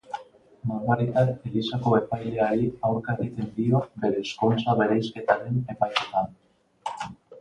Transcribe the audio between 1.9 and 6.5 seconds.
epaileari aurka egiten dio bere ezkontza-bereizketaren epaiketan.